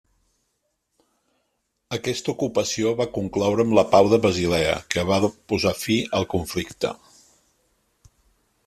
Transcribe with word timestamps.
Aquesta 1.97 2.33
ocupació 2.33 2.95
va 3.03 3.07
concloure 3.19 3.67
amb 3.69 3.77
la 3.81 3.85
Pau 3.93 4.11
de 4.15 4.21
Basilea 4.25 4.75
que 4.95 5.05
va 5.13 5.21
posar 5.53 5.77
fi 5.85 6.01
al 6.21 6.29
conflicte. 6.35 6.97